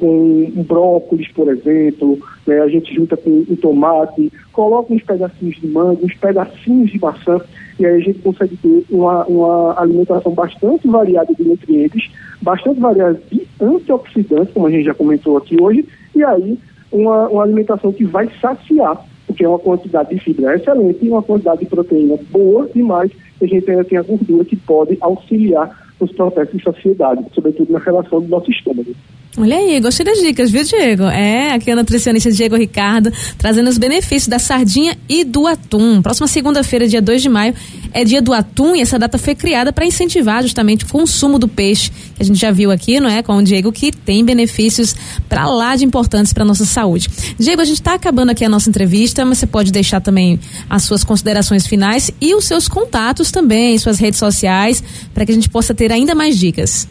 um 0.56 0.64
brócolis, 0.64 1.28
por 1.34 1.50
exemplo, 1.50 2.18
né? 2.48 2.62
a 2.62 2.68
gente 2.70 2.96
junta 2.96 3.18
com 3.18 3.46
um 3.50 3.56
tomate, 3.58 4.32
coloca 4.54 4.94
uns 4.94 5.04
pedacinhos 5.04 5.58
de 5.58 5.68
manga, 5.68 6.00
uns 6.02 6.16
pedacinhos 6.16 6.90
de 6.90 7.00
maçã, 7.00 7.42
e 7.78 7.86
aí 7.86 7.96
a 7.96 8.00
gente 8.00 8.20
consegue 8.20 8.56
ter 8.56 8.86
uma, 8.90 9.26
uma 9.26 9.78
alimentação 9.78 10.32
bastante 10.32 10.88
variada 10.88 11.34
de 11.34 11.44
nutrientes, 11.44 12.10
bastante 12.42 12.80
variada 12.80 13.20
de 13.30 13.46
antioxidantes, 13.60 14.54
como 14.54 14.68
a 14.68 14.72
gente 14.72 14.86
já 14.86 14.94
comentou 14.94 15.36
aqui 15.36 15.62
hoje, 15.62 15.86
e 16.16 16.24
aí 16.24 16.58
uma, 16.90 17.28
uma 17.28 17.44
alimentação 17.44 17.92
que 17.92 18.06
vai 18.06 18.30
saciar, 18.42 19.06
porque 19.28 19.44
é 19.44 19.50
uma 19.50 19.60
quantidade 19.60 20.16
de 20.16 20.22
fibra 20.22 20.56
excelente 20.56 21.06
e 21.06 21.10
uma 21.10 21.22
quantidade 21.22 21.60
de 21.60 21.66
proteína 21.66 22.18
boa 22.32 22.70
demais, 22.74 23.12
e 23.42 23.46
a 23.46 23.48
gente 23.48 23.70
ainda 23.70 23.84
tem 23.84 23.98
a 23.98 24.04
gordura 24.04 24.46
que 24.46 24.56
pode 24.56 24.98
auxiliar 25.02 25.89
nos 26.00 26.12
processos 26.12 26.58
de 26.58 26.64
saciedade, 26.64 27.26
sobretudo 27.34 27.72
na 27.72 27.80
relação 27.80 28.22
do 28.22 28.28
nosso 28.28 28.50
estômago. 28.52 28.94
Olha 29.38 29.58
aí, 29.58 29.80
gostei 29.80 30.06
das 30.06 30.20
dicas, 30.20 30.50
viu, 30.50 30.64
Diego? 30.64 31.04
É, 31.04 31.54
aqui 31.54 31.70
é 31.70 31.74
o 31.74 31.78
nutricionista 31.78 32.32
Diego 32.32 32.56
Ricardo, 32.56 33.12
trazendo 33.38 33.70
os 33.70 33.78
benefícios 33.78 34.28
da 34.28 34.40
sardinha 34.40 34.98
e 35.08 35.24
do 35.24 35.46
atum. 35.46 36.02
Próxima 36.02 36.28
segunda-feira, 36.28 36.88
dia 36.88 37.02
2 37.02 37.22
de 37.22 37.30
maio, 37.30 37.54
é 37.94 38.04
dia 38.04 38.22
do 38.22 38.34
atum 38.34 38.76
e 38.76 38.82
essa 38.82 38.98
data 38.98 39.18
foi 39.18 39.36
criada 39.36 39.72
para 39.72 39.86
incentivar 39.86 40.42
justamente 40.42 40.86
o 40.86 40.88
consumo 40.90 41.40
do 41.40 41.48
peixe, 41.48 41.90
que 41.90 42.22
a 42.22 42.26
gente 42.26 42.40
já 42.40 42.52
viu 42.52 42.72
aqui, 42.72 43.00
não 43.00 43.10
é? 43.10 43.22
Com 43.24 43.38
o 43.38 43.44
Diego, 43.44 43.72
que 43.72 43.92
tem 43.92 44.24
benefícios 44.24 44.96
para 45.28 45.48
lá 45.48 45.76
de 45.76 45.86
importantes 45.86 46.34
para 46.34 46.46
nossa 46.46 46.66
saúde. 46.66 47.10
Diego, 47.38 47.62
a 47.62 47.66
gente 47.66 47.80
está 47.80 47.94
acabando 47.94 48.32
aqui 48.32 48.44
a 48.46 48.50
nossa 48.50 48.70
entrevista, 48.70 49.26
mas 49.26 49.38
você 49.38 49.48
pode 49.48 49.72
deixar 49.72 50.02
também 50.02 50.40
as 50.70 50.84
suas 50.84 51.04
considerações 51.04 51.66
finais 51.68 52.12
e 52.22 52.34
os 52.36 52.46
seus 52.46 52.68
contatos 52.68 53.32
também, 53.32 53.78
suas 53.78 54.00
redes 54.00 54.20
sociais, 54.20 54.84
para 55.14 55.26
que 55.26 55.32
a 55.32 55.36
gente 55.36 55.50
possa 55.50 55.74
ter 55.74 55.92
ainda 55.92 56.14
mais 56.14 56.38
dicas. 56.38 56.88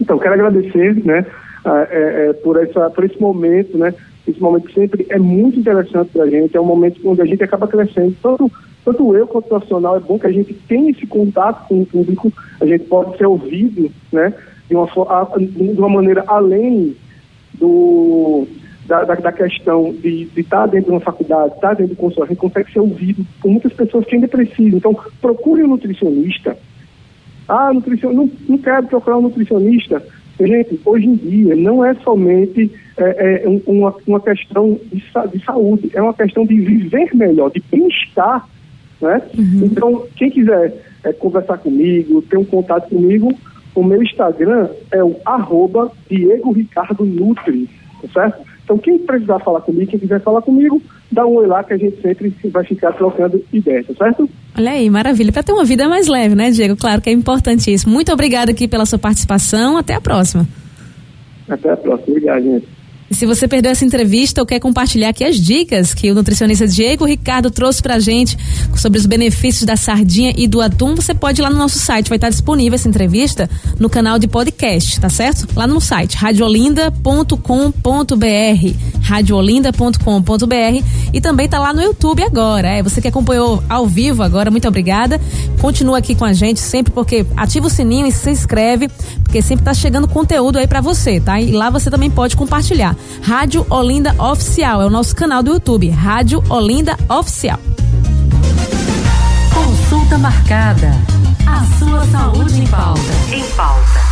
Então, 0.00 0.18
quero 0.18 0.34
agradecer, 0.34 0.96
né, 1.04 1.24
é, 1.64 2.28
é, 2.28 2.32
por, 2.32 2.60
essa, 2.60 2.90
por 2.90 3.04
esse 3.04 3.20
momento, 3.20 3.78
né, 3.78 3.94
esse 4.26 4.40
momento 4.40 4.66
que 4.66 4.74
sempre 4.74 5.06
é 5.08 5.18
muito 5.18 5.58
interessante 5.58 6.10
para 6.12 6.24
a 6.24 6.30
gente, 6.30 6.56
é 6.56 6.60
um 6.60 6.64
momento 6.64 7.00
onde 7.04 7.22
a 7.22 7.24
gente 7.24 7.42
acaba 7.42 7.68
crescendo, 7.68 8.16
tanto 8.22 8.50
tanto 8.84 9.14
eu 9.16 9.26
quanto 9.26 9.46
o 9.46 9.48
profissional, 9.48 9.96
é 9.96 10.00
bom 10.00 10.18
que 10.18 10.26
a 10.26 10.32
gente 10.32 10.52
tenha 10.54 10.90
esse 10.90 11.06
contato 11.06 11.68
com 11.68 11.82
o 11.82 11.86
público, 11.86 12.32
a 12.60 12.66
gente 12.66 12.84
pode 12.84 13.16
ser 13.16 13.26
ouvido, 13.26 13.90
né, 14.12 14.32
de 14.68 14.74
uma, 14.74 14.86
de 15.38 15.78
uma 15.78 15.88
maneira 15.88 16.24
além 16.26 16.96
do, 17.54 18.46
da, 18.86 19.04
da, 19.04 19.14
da 19.14 19.32
questão 19.32 19.92
de 19.92 20.28
estar 20.36 20.62
tá 20.62 20.66
dentro 20.66 20.86
de 20.86 20.92
uma 20.92 21.00
faculdade, 21.00 21.54
estar 21.54 21.68
tá 21.68 21.74
dentro 21.74 21.94
do 21.94 21.98
consórcio, 21.98 22.24
a 22.24 22.28
gente 22.28 22.38
consegue 22.38 22.72
ser 22.72 22.80
ouvido 22.80 23.24
por 23.40 23.50
muitas 23.50 23.72
pessoas 23.72 24.04
que 24.04 24.14
ainda 24.14 24.28
precisam. 24.28 24.78
Então, 24.78 24.96
procure 25.20 25.62
um 25.62 25.68
nutricionista. 25.68 26.56
Ah, 27.48 27.72
nutricionista, 27.72 28.22
não, 28.22 28.30
não 28.48 28.58
quero 28.58 28.86
procurar 28.86 29.18
um 29.18 29.22
nutricionista. 29.22 30.02
Gente, 30.40 30.80
hoje 30.84 31.06
em 31.06 31.14
dia 31.14 31.54
não 31.54 31.84
é 31.84 31.94
somente 31.94 32.70
é, 32.96 33.44
é, 33.44 33.60
uma, 33.66 33.94
uma 34.06 34.20
questão 34.20 34.78
de, 34.92 35.00
de, 35.00 35.44
saúde, 35.44 35.90
é 35.94 36.02
uma 36.02 36.14
questão 36.14 36.44
de 36.44 36.54
viver 36.54 37.14
melhor, 37.14 37.50
de 37.50 37.62
bem-estar. 37.70 38.48
Né? 39.02 39.20
Uhum. 39.36 39.60
Então, 39.64 40.06
quem 40.16 40.30
quiser 40.30 40.72
é, 41.04 41.12
conversar 41.12 41.58
comigo, 41.58 42.22
ter 42.22 42.38
um 42.38 42.44
contato 42.44 42.88
comigo, 42.88 43.34
o 43.74 43.82
meu 43.82 44.02
Instagram 44.02 44.68
é 44.92 45.02
o 45.02 45.16
arroba 45.24 45.90
Diego 46.08 46.52
Ricardo 46.52 47.04
Nutri, 47.04 47.68
tá 48.00 48.08
certo? 48.12 48.52
Então, 48.64 48.78
quem 48.78 48.98
precisar 48.98 49.40
falar 49.40 49.60
comigo, 49.60 49.90
quem 49.90 49.98
quiser 49.98 50.20
falar 50.20 50.40
comigo, 50.40 50.80
dá 51.10 51.26
um 51.26 51.34
oi 51.34 51.46
lá 51.46 51.64
que 51.64 51.72
a 51.72 51.76
gente 51.76 52.00
sempre 52.00 52.32
vai 52.44 52.64
ficar 52.64 52.92
trocando 52.92 53.42
ideias, 53.52 53.86
tá 53.88 53.94
certo? 53.94 54.30
Olha 54.56 54.70
aí, 54.70 54.88
maravilha. 54.88 55.32
Para 55.32 55.42
ter 55.42 55.52
uma 55.52 55.64
vida 55.64 55.88
mais 55.88 56.06
leve, 56.06 56.34
né, 56.34 56.50
Diego? 56.50 56.76
Claro 56.76 57.02
que 57.02 57.10
é 57.10 57.12
importantíssimo. 57.12 57.92
Muito 57.92 58.12
obrigada 58.12 58.52
aqui 58.52 58.68
pela 58.68 58.86
sua 58.86 58.98
participação. 58.98 59.76
Até 59.76 59.94
a 59.94 60.00
próxima. 60.00 60.46
Até 61.48 61.70
a 61.70 61.76
próxima. 61.76 62.08
Obrigado, 62.08 62.44
gente. 62.44 62.81
E 63.12 63.14
se 63.14 63.26
você 63.26 63.46
perdeu 63.46 63.70
essa 63.70 63.84
entrevista 63.84 64.40
ou 64.40 64.46
quer 64.46 64.58
compartilhar 64.58 65.10
aqui 65.10 65.22
as 65.22 65.36
dicas 65.36 65.92
que 65.92 66.10
o 66.10 66.14
nutricionista 66.14 66.66
Diego 66.66 67.04
Ricardo 67.04 67.50
trouxe 67.50 67.82
pra 67.82 67.98
gente 67.98 68.38
sobre 68.74 68.98
os 68.98 69.04
benefícios 69.04 69.66
da 69.66 69.76
sardinha 69.76 70.32
e 70.34 70.48
do 70.48 70.62
atum, 70.62 70.94
você 70.94 71.12
pode 71.12 71.38
ir 71.38 71.42
lá 71.42 71.50
no 71.50 71.58
nosso 71.58 71.78
site, 71.78 72.08
vai 72.08 72.16
estar 72.16 72.30
disponível 72.30 72.74
essa 72.74 72.88
entrevista 72.88 73.50
no 73.78 73.90
canal 73.90 74.18
de 74.18 74.26
podcast, 74.26 74.98
tá 74.98 75.10
certo? 75.10 75.46
Lá 75.54 75.66
no 75.66 75.78
site 75.78 76.16
radiolinda.com.br, 76.16 77.36
radiolinda.com.br 79.02 80.84
e 81.12 81.20
também 81.20 81.48
tá 81.48 81.58
lá 81.58 81.74
no 81.74 81.82
YouTube 81.82 82.22
agora. 82.22 82.68
É, 82.68 82.82
você 82.82 83.00
que 83.00 83.08
acompanhou 83.08 83.62
ao 83.68 83.86
vivo 83.86 84.22
agora, 84.22 84.50
muito 84.50 84.66
obrigada. 84.66 85.20
Continua 85.60 85.98
aqui 85.98 86.14
com 86.14 86.24
a 86.24 86.32
gente 86.32 86.60
sempre 86.60 86.92
porque 86.92 87.26
ativa 87.36 87.66
o 87.66 87.70
sininho 87.70 88.06
e 88.06 88.12
se 88.12 88.30
inscreve, 88.30 88.88
porque 89.22 89.42
sempre 89.42 89.64
tá 89.64 89.74
chegando 89.74 90.08
conteúdo 90.08 90.58
aí 90.58 90.66
para 90.66 90.80
você, 90.80 91.20
tá? 91.20 91.40
E 91.40 91.50
lá 91.52 91.68
você 91.70 91.90
também 91.90 92.10
pode 92.10 92.36
compartilhar. 92.36 92.96
Rádio 93.22 93.66
Olinda 93.68 94.14
Oficial, 94.18 94.82
é 94.82 94.86
o 94.86 94.90
nosso 94.90 95.14
canal 95.14 95.42
do 95.42 95.52
YouTube, 95.52 95.90
Rádio 95.90 96.42
Olinda 96.48 96.96
Oficial. 97.08 97.58
Consulta 99.52 100.18
marcada. 100.18 100.92
A 101.46 101.78
sua 101.78 102.04
saúde 102.06 102.60
em 102.60 102.66
pauta. 102.66 103.00
Em 103.32 103.44
pauta. 103.54 104.11